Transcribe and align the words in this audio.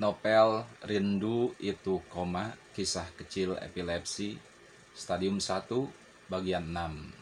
Novel 0.00 0.64
Rindu 0.88 1.52
itu 1.60 2.00
koma 2.08 2.56
kisah 2.72 3.04
kecil 3.12 3.60
epilepsi 3.60 4.40
stadium 4.96 5.36
1 5.36 5.68
bagian 6.32 6.64
6 6.64 7.20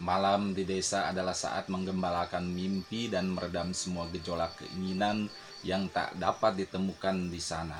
Malam 0.00 0.56
di 0.56 0.64
desa 0.64 1.12
adalah 1.12 1.36
saat 1.36 1.68
menggembalakan 1.68 2.48
mimpi 2.48 3.12
dan 3.12 3.28
meredam 3.28 3.76
semua 3.76 4.08
gejolak 4.08 4.56
keinginan 4.58 5.28
yang 5.62 5.86
tak 5.92 6.16
dapat 6.18 6.58
ditemukan 6.58 7.30
di 7.30 7.38
sana. 7.38 7.78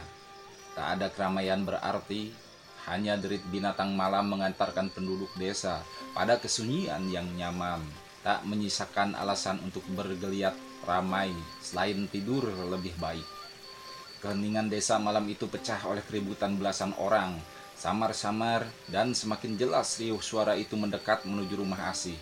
Tak 0.78 0.86
ada 1.00 1.10
keramaian 1.10 1.66
berarti, 1.66 2.30
hanya 2.86 3.18
derit 3.18 3.42
binatang 3.50 3.98
malam 3.98 4.30
mengantarkan 4.30 4.94
penduduk 4.94 5.34
desa 5.34 5.82
pada 6.14 6.38
kesunyian 6.38 7.10
yang 7.10 7.26
nyaman, 7.34 7.82
tak 8.22 8.46
menyisakan 8.46 9.18
alasan 9.18 9.58
untuk 9.66 9.82
bergeliat 9.90 10.54
ramai 10.86 11.32
selain 11.62 12.06
tidur 12.10 12.46
lebih 12.68 12.94
baik. 12.98 13.24
Keheningan 14.22 14.70
desa 14.70 15.02
malam 15.02 15.26
itu 15.26 15.50
pecah 15.50 15.82
oleh 15.90 16.02
keributan 16.06 16.54
belasan 16.54 16.94
orang, 16.98 17.34
samar-samar 17.74 18.62
dan 18.86 19.10
semakin 19.10 19.58
jelas 19.58 19.98
riuh 19.98 20.22
suara 20.22 20.54
itu 20.54 20.78
mendekat 20.78 21.26
menuju 21.26 21.58
rumah 21.58 21.90
asih. 21.90 22.14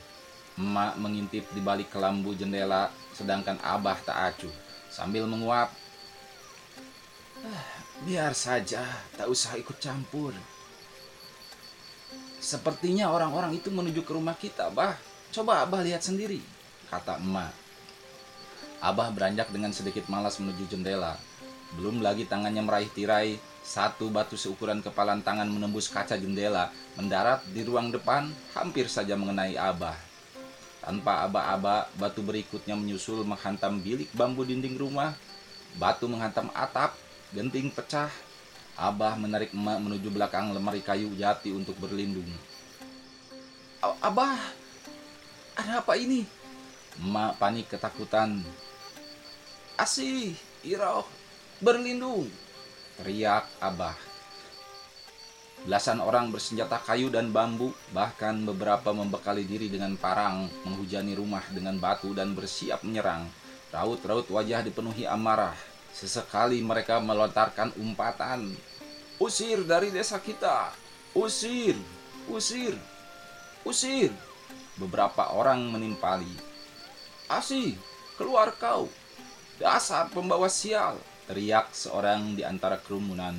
Emak 0.57 0.97
mengintip 0.97 1.45
di 1.53 1.61
balik 1.61 1.93
kelambu 1.93 2.33
jendela, 2.33 2.89
sedangkan 3.13 3.61
Abah 3.61 4.01
tak 4.01 4.17
acuh 4.33 4.53
sambil 4.91 5.25
menguap. 5.25 5.71
Ah, 7.41 7.69
biar 8.05 8.37
saja, 8.37 8.85
tak 9.17 9.29
usah 9.29 9.57
ikut 9.57 9.77
campur. 9.81 10.33
Sepertinya 12.41 13.13
orang-orang 13.13 13.57
itu 13.57 13.69
menuju 13.69 14.01
ke 14.05 14.13
rumah 14.17 14.37
kita, 14.37 14.69
Bah. 14.73 14.97
Coba 15.31 15.63
Abah 15.63 15.85
lihat 15.87 16.03
sendiri, 16.03 16.43
kata 16.91 17.23
emak. 17.23 17.55
Abah 18.81 19.13
beranjak 19.13 19.53
dengan 19.53 19.77
sedikit 19.77 20.09
malas 20.09 20.41
menuju 20.41 20.73
jendela. 20.73 21.21
Belum 21.77 22.01
lagi 22.01 22.25
tangannya 22.25 22.65
meraih 22.65 22.89
tirai, 22.89 23.37
satu 23.61 24.09
batu 24.09 24.41
seukuran 24.41 24.81
kepalan 24.81 25.21
tangan 25.21 25.47
menembus 25.47 25.93
kaca 25.93 26.17
jendela, 26.17 26.73
mendarat 26.97 27.45
di 27.53 27.61
ruang 27.61 27.93
depan, 27.93 28.33
hampir 28.57 28.89
saja 28.89 29.15
mengenai 29.15 29.55
Abah. 29.55 29.95
Tanpa 30.81 31.29
aba-aba, 31.29 31.93
batu 32.01 32.25
berikutnya 32.25 32.73
menyusul 32.73 33.21
menghantam 33.21 33.85
bilik 33.85 34.09
bambu 34.17 34.49
dinding 34.49 34.81
rumah. 34.81 35.13
Batu 35.77 36.09
menghantam 36.09 36.49
atap, 36.57 36.97
genting 37.37 37.69
pecah. 37.69 38.09
Abah 38.81 39.13
menarik 39.21 39.53
emak 39.53 39.77
menuju 39.77 40.09
belakang 40.09 40.57
lemari 40.57 40.81
kayu 40.81 41.13
jati 41.21 41.53
untuk 41.53 41.77
berlindung. 41.77 42.27
Abah, 44.01 44.41
ada 45.53 45.85
apa 45.85 45.93
ini? 46.01 46.25
Emak 46.97 47.37
panik 47.37 47.69
ketakutan. 47.69 48.41
Asih, 49.81 50.37
Iroh, 50.61 51.09
berlindung, 51.57 52.29
teriak 53.01 53.49
Abah. 53.65 53.97
Belasan 55.65 56.05
orang 56.05 56.29
bersenjata 56.29 56.77
kayu 56.85 57.09
dan 57.09 57.33
bambu, 57.33 57.73
bahkan 57.89 58.45
beberapa 58.45 58.93
membekali 58.93 59.49
diri 59.49 59.73
dengan 59.73 59.97
parang, 59.97 60.53
menghujani 60.69 61.17
rumah 61.17 61.41
dengan 61.49 61.81
batu 61.81 62.13
dan 62.13 62.37
bersiap 62.37 62.85
menyerang. 62.85 63.25
Raut-raut 63.73 64.29
wajah 64.29 64.61
dipenuhi 64.61 65.09
amarah. 65.09 65.57
Sesekali 65.97 66.61
mereka 66.61 67.01
melontarkan 67.01 67.73
umpatan. 67.81 68.53
Usir 69.17 69.65
dari 69.65 69.89
desa 69.89 70.21
kita! 70.21 70.77
Usir! 71.17 71.73
Usir! 72.29 72.77
Usir! 73.65 74.13
Beberapa 74.77 75.33
orang 75.33 75.73
menimpali. 75.73 76.37
Asi, 77.33 77.81
keluar 78.21 78.53
kau! 78.61 78.93
Dasar 79.61 80.09
pembawa 80.09 80.49
sial! 80.49 80.97
teriak 81.29 81.77
seorang 81.77 82.33
di 82.33 82.41
antara 82.41 82.81
kerumunan. 82.81 83.37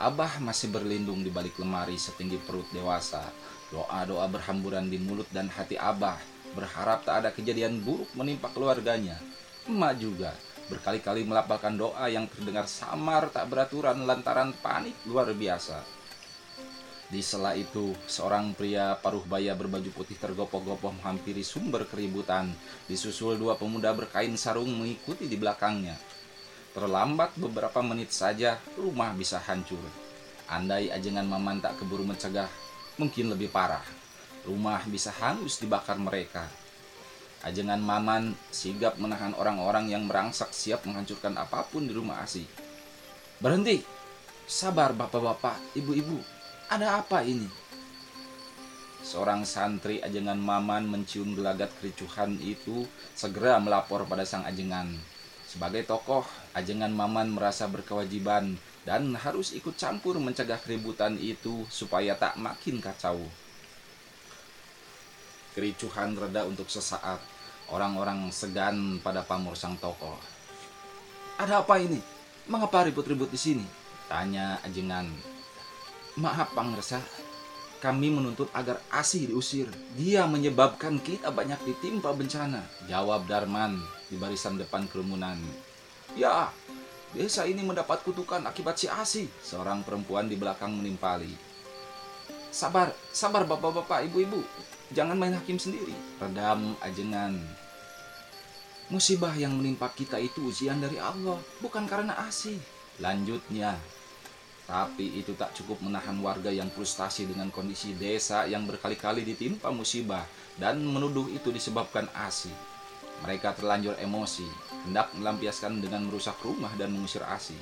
Abah 0.00 0.40
masih 0.40 0.72
berlindung 0.72 1.20
di 1.20 1.28
balik 1.28 1.60
lemari 1.60 2.00
setinggi 2.00 2.40
perut 2.48 2.64
dewasa. 2.72 3.20
Doa-doa 3.68 4.24
berhamburan 4.24 4.88
di 4.88 4.96
mulut 4.96 5.28
dan 5.28 5.52
hati 5.52 5.76
Abah, 5.76 6.16
berharap 6.56 7.04
tak 7.04 7.20
ada 7.20 7.30
kejadian 7.36 7.84
buruk 7.84 8.08
menimpa 8.16 8.48
keluarganya. 8.56 9.20
Emak 9.68 10.00
juga 10.00 10.32
berkali-kali 10.72 11.28
melapalkan 11.28 11.76
doa 11.76 12.08
yang 12.08 12.24
terdengar 12.24 12.64
samar 12.64 13.28
tak 13.28 13.52
beraturan 13.52 14.08
lantaran 14.08 14.56
panik 14.64 14.96
luar 15.04 15.28
biasa. 15.36 15.97
Di 17.08 17.24
sela 17.24 17.56
itu, 17.56 17.96
seorang 18.04 18.52
pria 18.52 18.92
paruh 19.00 19.24
baya 19.24 19.56
berbaju 19.56 19.88
putih 19.96 20.20
tergopoh-gopoh 20.20 20.92
menghampiri 20.92 21.40
sumber 21.40 21.88
keributan. 21.88 22.52
Disusul 22.84 23.40
dua 23.40 23.56
pemuda 23.56 23.96
berkain 23.96 24.36
sarung 24.36 24.68
mengikuti 24.76 25.24
di 25.24 25.40
belakangnya. 25.40 25.96
Terlambat 26.76 27.32
beberapa 27.40 27.80
menit 27.80 28.12
saja, 28.12 28.60
rumah 28.76 29.16
bisa 29.16 29.40
hancur. 29.40 29.80
Andai 30.52 30.92
ajengan 30.92 31.24
Maman 31.24 31.64
tak 31.64 31.80
keburu 31.80 32.04
mencegah, 32.04 32.48
mungkin 33.00 33.32
lebih 33.32 33.48
parah. 33.48 33.84
Rumah 34.44 34.84
bisa 34.84 35.08
hangus 35.08 35.56
dibakar 35.64 35.96
mereka. 35.96 36.44
Ajengan 37.40 37.80
Maman 37.80 38.36
sigap 38.52 39.00
menahan 39.00 39.32
orang-orang 39.32 39.88
yang 39.88 40.04
merangsak 40.04 40.52
siap 40.52 40.84
menghancurkan 40.84 41.40
apa 41.40 41.64
pun 41.64 41.88
di 41.88 41.96
rumah 41.96 42.20
Asi. 42.20 42.44
Berhenti! 43.40 43.80
Sabar 44.44 44.92
bapak-bapak, 44.96 45.76
ibu-ibu. 45.76 46.37
Ada 46.68 47.00
apa 47.00 47.24
ini? 47.24 47.48
Seorang 49.00 49.48
santri 49.48 50.04
ajengan 50.04 50.36
Maman 50.36 50.84
mencium 50.84 51.32
gelagat 51.32 51.72
kericuhan 51.80 52.36
itu 52.44 52.84
segera 53.16 53.56
melapor 53.56 54.04
pada 54.04 54.28
sang 54.28 54.44
ajengan. 54.44 54.92
Sebagai 55.48 55.88
tokoh, 55.88 56.28
ajengan 56.52 56.92
Maman 56.92 57.32
merasa 57.32 57.64
berkewajiban 57.72 58.60
dan 58.84 59.16
harus 59.16 59.56
ikut 59.56 59.80
campur 59.80 60.20
mencegah 60.20 60.60
keributan 60.60 61.16
itu 61.16 61.64
supaya 61.72 62.12
tak 62.20 62.36
makin 62.36 62.84
kacau. 62.84 63.16
Kericuhan 65.56 66.20
reda 66.20 66.44
untuk 66.44 66.68
sesaat. 66.68 67.24
Orang-orang 67.72 68.28
segan 68.28 69.00
pada 69.00 69.24
pamor 69.24 69.56
sang 69.56 69.80
tokoh. 69.80 70.20
Ada 71.40 71.64
apa 71.64 71.80
ini? 71.80 72.04
Mengapa 72.44 72.84
ribut-ribut 72.84 73.32
di 73.32 73.40
sini? 73.40 73.64
Tanya 74.04 74.60
ajengan. 74.68 75.37
Maaf 76.18 76.50
Pangresa, 76.50 76.98
kami 77.78 78.10
menuntut 78.10 78.50
agar 78.50 78.82
Asih 78.90 79.30
diusir. 79.30 79.70
Dia 79.94 80.26
menyebabkan 80.26 80.98
kita 80.98 81.30
banyak 81.30 81.62
ditimpa 81.62 82.10
bencana. 82.10 82.66
Jawab 82.90 83.30
Darman 83.30 83.78
di 84.10 84.18
barisan 84.18 84.58
depan 84.58 84.90
kerumunan. 84.90 85.38
Ya, 86.18 86.50
desa 87.14 87.46
ini 87.46 87.62
mendapat 87.62 88.02
kutukan 88.02 88.42
akibat 88.50 88.82
si 88.82 88.90
Asih. 88.90 89.30
Seorang 89.46 89.86
perempuan 89.86 90.26
di 90.26 90.34
belakang 90.34 90.74
menimpali. 90.74 91.30
Sabar, 92.50 92.90
sabar 93.14 93.46
bapak-bapak, 93.46 94.10
ibu-ibu. 94.10 94.42
Jangan 94.90 95.14
main 95.14 95.38
hakim 95.38 95.62
sendiri. 95.62 95.94
Redam 96.18 96.74
ajengan. 96.82 97.38
Musibah 98.90 99.38
yang 99.38 99.54
menimpa 99.54 99.86
kita 99.94 100.18
itu 100.18 100.50
ujian 100.50 100.82
dari 100.82 100.98
Allah, 100.98 101.38
bukan 101.62 101.86
karena 101.86 102.18
Asih. 102.26 102.58
Lanjutnya, 102.98 103.78
tapi 104.68 105.16
itu 105.16 105.32
tak 105.32 105.56
cukup 105.56 105.80
menahan 105.80 106.20
warga 106.20 106.52
yang 106.52 106.68
frustasi 106.68 107.24
dengan 107.24 107.48
kondisi 107.48 107.96
desa 107.96 108.44
yang 108.44 108.68
berkali-kali 108.68 109.24
ditimpa 109.24 109.72
musibah 109.72 110.28
dan 110.60 110.84
menuduh 110.84 111.24
itu 111.32 111.48
disebabkan 111.48 112.04
ASI. 112.12 112.52
Mereka 113.24 113.56
terlanjur 113.56 113.96
emosi, 113.96 114.44
hendak 114.84 115.08
melampiaskan 115.16 115.80
dengan 115.80 116.04
merusak 116.04 116.36
rumah 116.44 116.68
dan 116.76 116.92
mengusir 116.92 117.24
ASI. 117.24 117.56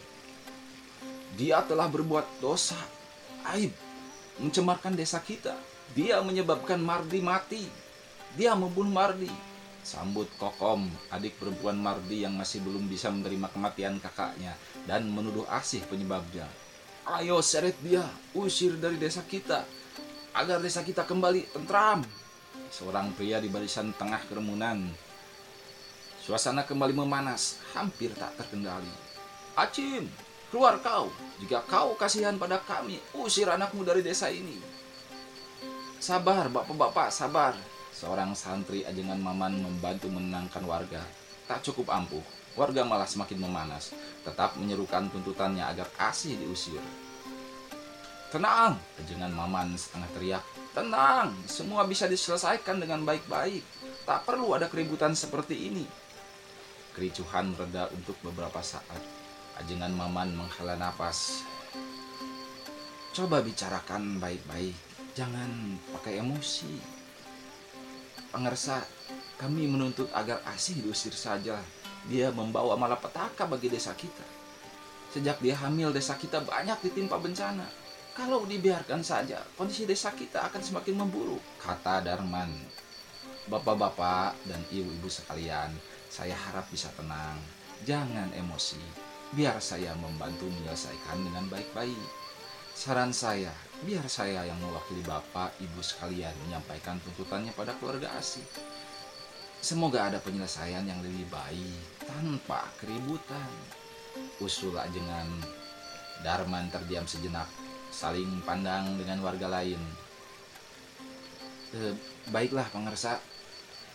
Dia 1.39 1.62
telah 1.62 1.87
berbuat 1.87 2.43
dosa, 2.43 2.77
aib, 3.55 3.71
mencemarkan 4.43 4.99
desa 4.99 5.22
kita. 5.22 5.55
Dia 5.95 6.19
menyebabkan 6.27 6.83
Mardi 6.83 7.22
mati. 7.22 7.62
Dia 8.34 8.59
membunuh 8.59 8.91
Mardi. 8.91 9.31
Sambut 9.87 10.27
Kokom, 10.43 10.91
adik 11.15 11.39
perempuan 11.39 11.78
Mardi 11.78 12.27
yang 12.27 12.34
masih 12.34 12.59
belum 12.66 12.91
bisa 12.91 13.15
menerima 13.15 13.47
kematian 13.55 14.03
kakaknya 14.03 14.59
dan 14.91 15.07
menuduh 15.07 15.47
Asih 15.47 15.86
penyebabnya. 15.86 16.51
Ayo 17.07 17.39
seret 17.39 17.79
dia, 17.87 18.03
usir 18.35 18.75
dari 18.83 18.99
desa 18.99 19.23
kita, 19.23 19.63
agar 20.35 20.59
desa 20.59 20.83
kita 20.83 21.07
kembali 21.07 21.55
tentram. 21.55 22.03
Seorang 22.67 23.15
pria 23.15 23.39
di 23.39 23.47
barisan 23.47 23.95
tengah 23.95 24.27
kerumunan. 24.27 24.91
Suasana 26.19 26.67
kembali 26.67 26.99
memanas, 26.99 27.63
hampir 27.79 28.11
tak 28.19 28.35
terkendali. 28.35 28.91
Acim, 29.55 30.11
keluar 30.51 30.83
kau. 30.83 31.07
Jika 31.39 31.63
kau 31.71 31.95
kasihan 31.95 32.35
pada 32.43 32.59
kami, 32.59 32.99
usir 33.23 33.47
anakmu 33.47 33.87
dari 33.87 34.03
desa 34.03 34.27
ini. 34.27 34.59
Sabar, 36.03 36.51
bapak-bapak, 36.51 37.15
sabar. 37.15 37.55
Seorang 37.95 38.35
santri 38.35 38.83
ajengan 38.83 39.23
Maman 39.23 39.63
membantu 39.63 40.11
menenangkan 40.11 40.67
warga. 40.67 41.07
Tak 41.47 41.63
cukup 41.71 41.87
ampuh, 41.87 42.27
warga 42.57 42.83
malah 42.83 43.07
semakin 43.07 43.39
memanas, 43.39 43.93
tetap 44.25 44.57
menyerukan 44.57 45.13
tuntutannya 45.13 45.63
agar 45.63 45.87
Asih 46.01 46.35
diusir. 46.41 46.81
Tenang, 48.27 48.75
ajengan 48.99 49.31
Maman 49.31 49.79
setengah 49.79 50.11
teriak. 50.19 50.45
Tenang, 50.75 51.31
semua 51.47 51.87
bisa 51.87 52.11
diselesaikan 52.11 52.83
dengan 52.83 53.07
baik-baik. 53.07 53.63
Tak 54.03 54.27
perlu 54.27 54.53
ada 54.59 54.67
keributan 54.67 55.15
seperti 55.15 55.71
ini. 55.71 55.87
Kericuhan 56.91 57.55
reda 57.55 57.87
untuk 57.95 58.19
beberapa 58.27 58.59
saat. 58.61 59.01
Ajengan 59.63 59.95
Maman 59.95 60.35
menghela 60.37 60.75
napas. 60.75 61.47
Coba 63.15 63.41
bicarakan 63.41 64.19
baik-baik. 64.21 64.77
Jangan 65.17 65.81
pakai 65.97 66.21
emosi. 66.21 66.77
Pengersa, 68.35 68.85
kami 69.41 69.65
menuntut 69.71 70.13
agar 70.13 70.45
Asih 70.51 70.83
diusir 70.83 71.17
saja. 71.17 71.57
Dia 72.07 72.31
membawa 72.31 72.79
malapetaka 72.79 73.51
bagi 73.51 73.67
desa 73.67 73.91
kita. 73.99 74.23
Sejak 75.11 75.43
dia 75.43 75.59
hamil, 75.59 75.91
desa 75.91 76.15
kita 76.15 76.43
banyak 76.45 76.79
ditimpa 76.87 77.19
bencana. 77.19 77.67
Kalau 78.17 78.49
dibiarkan 78.49 79.05
saja, 79.05 79.45
kondisi 79.61 79.85
desa 79.85 80.09
kita 80.15 80.49
akan 80.49 80.63
semakin 80.65 81.05
memburuk, 81.05 81.43
kata 81.61 82.01
Darman. 82.01 82.49
Bapak-bapak 83.47 84.35
dan 84.49 84.59
ibu-ibu 84.73 85.07
sekalian, 85.07 85.71
saya 86.09 86.33
harap 86.33 86.65
bisa 86.73 86.89
tenang. 86.97 87.37
Jangan 87.85 88.33
emosi. 88.33 88.81
Biar 89.37 89.61
saya 89.61 89.93
membantu 90.01 90.49
menyelesaikan 90.49 91.29
dengan 91.29 91.45
baik-baik. 91.53 92.09
Saran 92.73 93.13
saya, 93.13 93.53
biar 93.85 94.09
saya 94.09 94.49
yang 94.49 94.57
mewakili 94.65 95.05
bapak, 95.05 95.53
ibu 95.61 95.81
sekalian 95.85 96.33
menyampaikan 96.49 96.97
tuntutannya 97.05 97.53
pada 97.53 97.77
keluarga 97.77 98.13
asing. 98.17 98.45
Semoga 99.66 100.07
ada 100.07 100.22
penyelesaian 100.22 100.86
yang 100.86 101.03
lebih 101.03 101.27
baik 101.27 101.98
tanpa 102.07 102.71
keributan. 102.78 103.51
Usul 104.39 104.78
ajengan 104.78 105.27
Darman 106.22 106.71
terdiam 106.71 107.03
sejenak, 107.03 107.51
saling 107.91 108.47
pandang 108.47 108.95
dengan 108.95 109.27
warga 109.27 109.51
lain. 109.51 109.83
E, 111.74 111.98
baiklah 112.30 112.71
pengersa, 112.71 113.18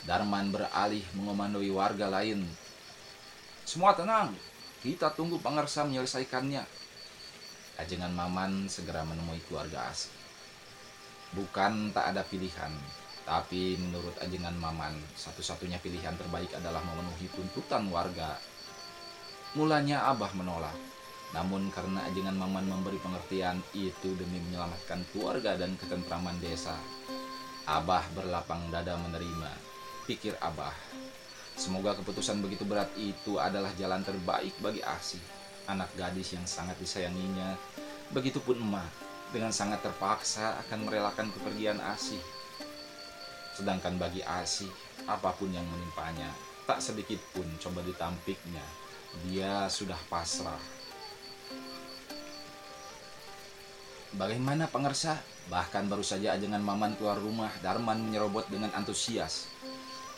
Darman 0.03 0.51
beralih 0.51 1.07
mengomandoi 1.15 1.71
warga 1.71 2.11
lain. 2.11 2.43
Semua 3.63 3.95
tenang, 3.95 4.35
kita 4.83 5.15
tunggu 5.15 5.39
pengersa 5.39 5.87
menyelesaikannya. 5.87 6.67
Ajengan 7.79 8.11
Maman 8.11 8.67
segera 8.67 9.07
menemui 9.07 9.39
keluarga 9.47 9.87
asing. 9.87 10.11
Bukan 11.31 11.95
tak 11.95 12.11
ada 12.11 12.27
pilihan, 12.27 12.75
tapi 13.23 13.77
menurut 13.77 14.15
ajengan 14.19 14.55
Maman, 14.57 14.97
satu-satunya 15.15 15.77
pilihan 15.79 16.17
terbaik 16.17 16.51
adalah 16.57 16.81
memenuhi 16.81 17.29
tuntutan 17.31 17.87
warga. 17.93 18.37
Mulanya 19.55 20.07
Abah 20.09 20.31
menolak, 20.33 20.75
namun 21.35 21.71
karena 21.71 22.07
ajengan 22.07 22.35
Maman 22.35 22.67
memberi 22.67 22.99
pengertian 22.99 23.59
itu 23.75 24.15
demi 24.15 24.39
menyelamatkan 24.49 25.05
keluarga 25.11 25.55
dan 25.55 25.75
ketentraman 25.79 26.39
desa, 26.39 26.75
Abah 27.67 28.03
berlapang 28.17 28.67
dada 28.73 28.97
menerima 28.97 29.71
pikir 30.09 30.35
Abah. 30.41 30.73
Semoga 31.55 31.93
keputusan 31.95 32.41
begitu 32.41 32.65
berat 32.65 32.89
itu 32.97 33.37
adalah 33.37 33.69
jalan 33.77 34.01
terbaik 34.01 34.51
bagi 34.59 34.81
Asih, 34.81 35.21
anak 35.69 35.93
gadis 35.93 36.33
yang 36.33 36.43
sangat 36.43 36.75
disayanginya. 36.81 37.55
Begitupun 38.11 38.59
emak, 38.59 38.91
dengan 39.31 39.55
sangat 39.55 39.79
terpaksa 39.85 40.59
akan 40.67 40.89
merelakan 40.89 41.31
kepergian 41.31 41.79
Asih. 41.79 42.19
Sedangkan 43.61 43.93
bagi 44.01 44.25
Asih, 44.25 44.73
apa 45.05 45.37
pun 45.37 45.53
yang 45.53 45.61
menimpanya, 45.69 46.33
tak 46.65 46.81
sedikit 46.81 47.21
pun 47.29 47.45
coba 47.61 47.85
ditampiknya. 47.85 48.65
Dia 49.29 49.69
sudah 49.69 50.01
pasrah. 50.09 50.57
Bagaimana 54.17 54.65
pengersa? 54.65 55.21
Bahkan 55.53 55.93
baru 55.93 56.01
saja 56.01 56.33
ajengan 56.33 56.65
Maman 56.65 56.97
keluar 56.97 57.21
rumah, 57.21 57.53
Darman 57.61 58.01
menyerobot 58.01 58.49
dengan 58.49 58.73
antusias. 58.73 59.45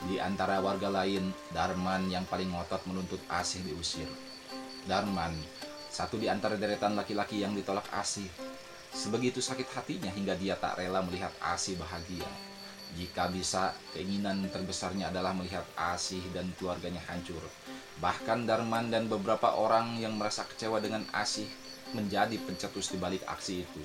Di 0.07 0.24
antara 0.24 0.63
warga 0.63 0.88
lain, 0.88 1.36
Darman 1.51 2.07
yang 2.07 2.24
paling 2.24 2.48
ngotot 2.48 2.88
menuntut 2.88 3.19
Asih 3.28 3.60
diusir. 3.68 4.07
Darman, 4.88 5.36
satu 5.92 6.16
di 6.16 6.31
antara 6.31 6.56
deretan 6.56 6.95
laki-laki 6.95 7.44
yang 7.44 7.51
ditolak 7.51 7.92
Asih. 7.92 8.31
Sebegitu 8.95 9.44
sakit 9.44 9.68
hatinya 9.75 10.16
hingga 10.16 10.31
dia 10.40 10.56
tak 10.56 10.80
rela 10.80 11.04
melihat 11.04 11.36
Asih 11.44 11.75
bahagia. 11.75 12.52
Jika 12.94 13.30
bisa, 13.34 13.74
keinginan 13.94 14.45
terbesarnya 14.54 15.10
adalah 15.10 15.34
melihat 15.34 15.66
Asih 15.74 16.22
dan 16.34 16.54
keluarganya 16.57 17.01
hancur. 17.10 17.42
Bahkan 17.98 18.45
Darman 18.45 18.94
dan 18.94 19.10
beberapa 19.10 19.57
orang 19.57 19.98
yang 19.98 20.13
merasa 20.18 20.45
kecewa 20.45 20.78
dengan 20.78 21.06
Asih 21.10 21.50
menjadi 21.98 22.38
pencetus 22.42 22.94
di 22.94 22.98
balik 23.01 23.25
aksi 23.25 23.66
itu. 23.66 23.84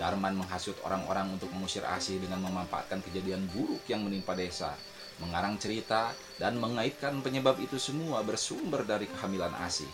Darman 0.00 0.38
menghasut 0.38 0.78
orang-orang 0.86 1.36
untuk 1.36 1.52
mengusir 1.52 1.84
Asih 1.84 2.16
dengan 2.16 2.40
memanfaatkan 2.46 3.04
kejadian 3.04 3.44
buruk 3.52 3.84
yang 3.90 4.06
menimpa 4.06 4.32
desa 4.32 4.72
mengarang 5.20 5.60
cerita, 5.60 6.16
dan 6.40 6.56
mengaitkan 6.56 7.20
penyebab 7.20 7.60
itu 7.60 7.76
semua 7.76 8.24
bersumber 8.24 8.82
dari 8.88 9.04
kehamilan 9.06 9.52
Asih. 9.60 9.88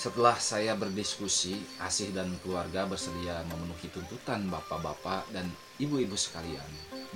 Setelah 0.00 0.40
saya 0.40 0.72
berdiskusi, 0.80 1.60
Asih 1.76 2.08
dan 2.16 2.32
keluarga 2.40 2.88
bersedia 2.88 3.44
memenuhi 3.52 3.92
tuntutan 3.92 4.48
bapak-bapak 4.48 5.28
dan 5.28 5.44
ibu-ibu 5.76 6.16
sekalian. 6.16 6.64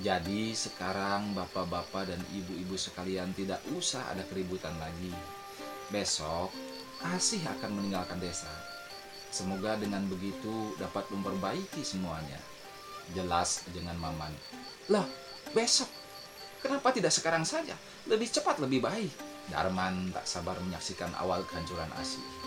Jadi 0.04 0.52
sekarang 0.52 1.32
bapak-bapak 1.32 2.12
dan 2.12 2.20
ibu-ibu 2.36 2.76
sekalian 2.76 3.32
tidak 3.32 3.64
usah 3.72 4.04
ada 4.12 4.20
keributan 4.28 4.76
lagi. 4.76 5.16
Besok, 5.88 6.52
Asih 7.16 7.40
akan 7.56 7.72
meninggalkan 7.72 8.20
desa. 8.20 8.52
Semoga 9.32 9.80
dengan 9.80 10.04
begitu 10.04 10.76
dapat 10.76 11.08
memperbaiki 11.08 11.80
semuanya. 11.80 12.36
Jelas 13.16 13.64
dengan 13.72 13.96
Maman. 13.96 14.36
Lah, 14.92 15.08
besok 15.56 15.88
Kenapa 16.64 16.96
tidak 16.96 17.12
sekarang 17.12 17.44
saja? 17.44 17.76
Lebih 18.08 18.28
cepat, 18.28 18.56
lebih 18.56 18.80
baik. 18.80 19.12
Darman 19.52 20.08
tak 20.16 20.24
sabar 20.24 20.56
menyaksikan 20.64 21.12
awal 21.20 21.44
kehancuran 21.44 21.92
Asi. 22.00 22.43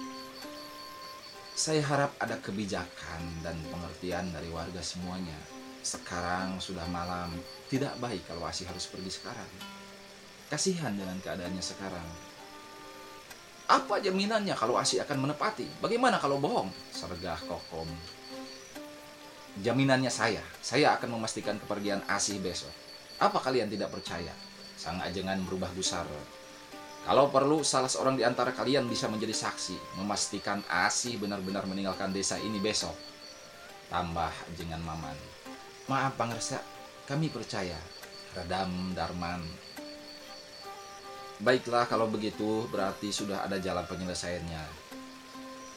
Saya 1.57 1.81
harap 1.89 2.13
ada 2.21 2.37
kebijakan 2.37 3.41
dan 3.41 3.57
pengertian 3.73 4.29
dari 4.29 4.45
warga 4.53 4.77
semuanya. 4.77 5.33
Sekarang 5.81 6.61
sudah 6.61 6.85
malam, 6.93 7.33
tidak 7.65 7.97
baik 7.97 8.29
kalau 8.29 8.45
Asi 8.45 8.61
harus 8.61 8.85
pergi 8.85 9.09
sekarang. 9.09 9.49
Kasihan 10.53 10.93
dengan 10.93 11.17
keadaannya 11.17 11.63
sekarang. 11.65 12.05
Apa 13.73 13.97
jaminannya 13.97 14.53
kalau 14.53 14.77
Asi 14.77 15.01
akan 15.01 15.17
menepati? 15.17 15.81
Bagaimana 15.81 16.21
kalau 16.21 16.37
bohong? 16.37 16.69
Sergah 16.93 17.41
Kokom. 17.49 17.89
Jaminannya 19.57 20.13
saya, 20.13 20.45
saya 20.61 20.93
akan 20.93 21.17
memastikan 21.17 21.57
kepergian 21.57 22.05
Asi 22.05 22.37
besok. 22.37 22.69
Apa 23.17 23.41
kalian 23.41 23.65
tidak 23.65 23.89
percaya? 23.89 24.31
Sang 24.77 25.01
ajengan 25.01 25.41
berubah 25.41 25.73
gusar. 25.73 26.05
Kalau 27.07 27.31
perlu, 27.31 27.63
salah 27.63 27.87
seorang 27.87 28.19
di 28.19 28.27
antara 28.27 28.51
kalian 28.51 28.83
bisa 28.83 29.07
menjadi 29.07 29.31
saksi, 29.31 29.95
memastikan 29.95 30.59
Asih 30.67 31.15
benar-benar 31.15 31.63
meninggalkan 31.63 32.11
desa 32.11 32.35
ini 32.35 32.59
besok. 32.59 32.91
Tambah 33.87 34.27
ajengan 34.51 34.83
Maman. 34.83 35.15
Maaf 35.87 36.19
Pangersa, 36.19 36.59
kami 37.07 37.31
percaya. 37.31 37.79
Redam 38.35 38.91
Darman. 38.91 39.39
Baiklah 41.39 41.87
kalau 41.87 42.11
begitu, 42.11 42.67
berarti 42.67 43.15
sudah 43.15 43.47
ada 43.47 43.55
jalan 43.55 43.87
penyelesaiannya. 43.87 44.67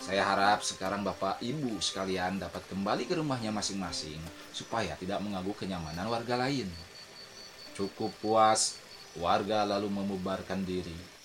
Saya 0.02 0.26
harap 0.26 0.66
sekarang 0.66 1.06
Bapak 1.06 1.38
Ibu 1.38 1.78
sekalian 1.78 2.42
dapat 2.42 2.66
kembali 2.66 3.06
ke 3.06 3.14
rumahnya 3.14 3.54
masing-masing 3.54 4.18
supaya 4.50 4.99
tidak 4.99 5.22
mengganggu 5.22 5.54
kenyamanan 5.54 6.10
warga 6.10 6.34
lain. 6.34 6.66
Cukup 7.78 8.10
puas, 8.18 8.82
warga 9.14 9.62
lalu 9.62 9.87
membubarkan 9.94 10.66
diri. 10.66 11.19